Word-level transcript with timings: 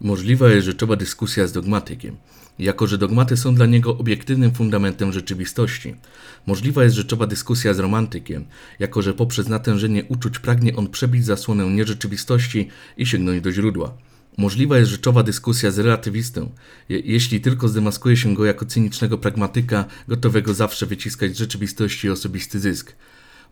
Możliwa 0.00 0.50
jest 0.50 0.66
rzeczowa 0.66 0.96
dyskusja 0.96 1.46
z 1.46 1.52
dogmatykiem, 1.52 2.16
jako 2.58 2.86
że 2.86 2.98
dogmaty 2.98 3.36
są 3.36 3.54
dla 3.54 3.66
niego 3.66 3.98
obiektywnym 3.98 4.54
fundamentem 4.54 5.12
rzeczywistości. 5.12 5.94
Możliwa 6.46 6.84
jest 6.84 6.96
rzeczowa 6.96 7.26
dyskusja 7.26 7.74
z 7.74 7.78
romantykiem, 7.78 8.44
jako 8.78 9.02
że 9.02 9.14
poprzez 9.14 9.48
natężenie 9.48 10.04
uczuć 10.04 10.38
pragnie 10.38 10.76
on 10.76 10.88
przebić 10.88 11.24
zasłonę 11.24 11.64
nierzeczywistości 11.70 12.68
i 12.96 13.06
sięgnąć 13.06 13.42
do 13.42 13.52
źródła. 13.52 13.94
Możliwa 14.38 14.78
jest 14.78 14.90
rzeczowa 14.90 15.22
dyskusja 15.22 15.70
z 15.70 15.78
relatywistą, 15.78 16.50
je- 16.88 17.00
jeśli 17.00 17.40
tylko 17.40 17.68
zdemaskuje 17.68 18.16
się 18.16 18.34
go 18.34 18.44
jako 18.44 18.66
cynicznego 18.66 19.18
pragmatyka, 19.18 19.84
gotowego 20.08 20.54
zawsze 20.54 20.86
wyciskać 20.86 21.34
z 21.34 21.38
rzeczywistości 21.38 22.10
osobisty 22.10 22.60
zysk. 22.60 22.92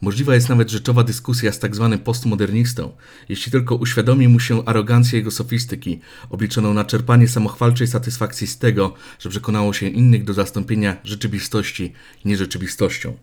Możliwa 0.00 0.34
jest 0.34 0.48
nawet 0.48 0.70
rzeczowa 0.70 1.04
dyskusja 1.04 1.52
z 1.52 1.58
tak 1.58 1.76
zwanym 1.76 1.98
postmodernistą, 1.98 2.92
jeśli 3.28 3.52
tylko 3.52 3.74
uświadomi 3.74 4.28
mu 4.28 4.40
się 4.40 4.64
arogancję 4.64 5.18
jego 5.18 5.30
sofistyki, 5.30 6.00
obliczoną 6.30 6.74
na 6.74 6.84
czerpanie 6.84 7.28
samochwalczej 7.28 7.86
satysfakcji 7.86 8.46
z 8.46 8.58
tego, 8.58 8.94
że 9.18 9.30
przekonało 9.30 9.72
się 9.72 9.86
innych 9.86 10.24
do 10.24 10.34
zastąpienia 10.34 10.96
rzeczywistości 11.04 11.92
nierzeczywistością. 12.24 13.16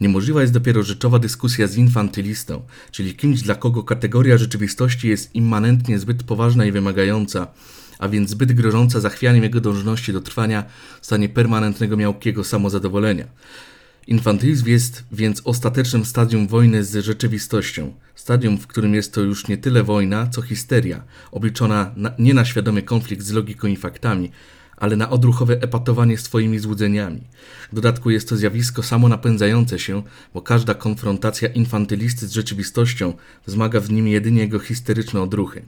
Niemożliwa 0.00 0.40
jest 0.40 0.52
dopiero 0.52 0.82
rzeczowa 0.82 1.18
dyskusja 1.18 1.66
z 1.66 1.76
infantylistą, 1.76 2.62
czyli 2.90 3.14
kimś, 3.14 3.42
dla 3.42 3.54
kogo 3.54 3.82
kategoria 3.82 4.38
rzeczywistości 4.38 5.08
jest 5.08 5.34
immanentnie 5.34 5.98
zbyt 5.98 6.22
poważna 6.22 6.66
i 6.66 6.72
wymagająca, 6.72 7.46
a 7.98 8.08
więc 8.08 8.30
zbyt 8.30 8.52
grożąca 8.52 9.00
zachwianiem 9.00 9.42
jego 9.42 9.60
dążności 9.60 10.12
do 10.12 10.20
trwania 10.20 10.64
w 11.00 11.06
stanie 11.06 11.28
permanentnego 11.28 11.96
miałkiego 11.96 12.44
samozadowolenia. 12.44 13.24
Infantylizm 14.10 14.68
jest 14.68 15.04
więc 15.12 15.42
ostatecznym 15.44 16.04
stadium 16.04 16.48
wojny 16.48 16.84
z 16.84 17.04
rzeczywistością, 17.04 17.94
stadium, 18.14 18.58
w 18.58 18.66
którym 18.66 18.94
jest 18.94 19.14
to 19.14 19.20
już 19.20 19.48
nie 19.48 19.58
tyle 19.58 19.82
wojna, 19.82 20.26
co 20.26 20.42
histeria, 20.42 21.02
obliczona 21.32 21.92
na, 21.96 22.12
nie 22.18 22.34
na 22.34 22.44
świadomy 22.44 22.82
konflikt 22.82 23.22
z 23.22 23.32
logiką 23.32 23.68
i 23.68 23.76
faktami, 23.76 24.30
ale 24.76 24.96
na 24.96 25.10
odruchowe 25.10 25.54
epatowanie 25.62 26.18
swoimi 26.18 26.58
złudzeniami. 26.58 27.20
W 27.72 27.74
dodatku 27.74 28.10
jest 28.10 28.28
to 28.28 28.36
zjawisko 28.36 28.82
samo 28.82 29.08
napędzające 29.08 29.78
się, 29.78 30.02
bo 30.34 30.42
każda 30.42 30.74
konfrontacja 30.74 31.48
infantylisty 31.48 32.26
z 32.26 32.32
rzeczywistością 32.32 33.14
wzmaga 33.46 33.80
w 33.80 33.90
nim 33.90 34.08
jedynie 34.08 34.40
jego 34.40 34.58
histeryczne 34.58 35.22
odruchy. 35.22 35.62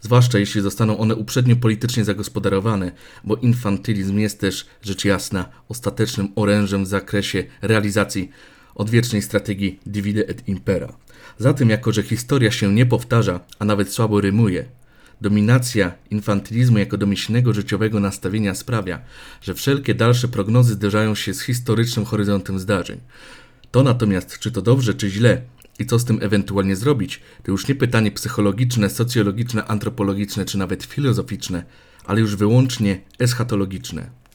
Zwłaszcza 0.00 0.38
jeśli 0.38 0.60
zostaną 0.60 0.98
one 0.98 1.14
uprzednio 1.14 1.56
politycznie 1.56 2.04
zagospodarowane, 2.04 2.92
bo 3.24 3.36
infantylizm 3.36 4.18
jest 4.18 4.40
też, 4.40 4.66
rzecz 4.82 5.04
jasna, 5.04 5.48
ostatecznym 5.68 6.28
orężem 6.36 6.84
w 6.84 6.88
zakresie 6.88 7.44
realizacji 7.62 8.30
odwiecznej 8.74 9.22
strategii 9.22 9.80
divide 9.86 10.28
et 10.28 10.48
impera. 10.48 10.92
Zatem, 11.38 11.70
jako 11.70 11.92
że 11.92 12.02
historia 12.02 12.50
się 12.50 12.74
nie 12.74 12.86
powtarza, 12.86 13.40
a 13.58 13.64
nawet 13.64 13.92
słabo 13.92 14.20
rymuje, 14.20 14.64
dominacja 15.20 15.92
infantylizmu 16.10 16.78
jako 16.78 16.96
domyślnego 16.96 17.52
życiowego 17.52 18.00
nastawienia 18.00 18.54
sprawia, 18.54 19.00
że 19.42 19.54
wszelkie 19.54 19.94
dalsze 19.94 20.28
prognozy 20.28 20.74
zderzają 20.74 21.14
się 21.14 21.34
z 21.34 21.42
historycznym 21.42 22.04
horyzontem 22.04 22.58
zdarzeń. 22.58 23.00
To 23.70 23.82
natomiast, 23.82 24.38
czy 24.38 24.50
to 24.50 24.62
dobrze, 24.62 24.94
czy 24.94 25.10
źle, 25.10 25.42
i 25.80 25.86
co 25.86 25.98
z 25.98 26.04
tym 26.04 26.18
ewentualnie 26.22 26.76
zrobić, 26.76 27.20
to 27.42 27.50
już 27.52 27.68
nie 27.68 27.74
pytanie 27.74 28.10
psychologiczne, 28.10 28.90
socjologiczne, 28.90 29.64
antropologiczne, 29.64 30.44
czy 30.44 30.58
nawet 30.58 30.84
filozoficzne, 30.84 31.64
ale 32.04 32.20
już 32.20 32.36
wyłącznie 32.36 33.00
eschatologiczne. 33.18 34.19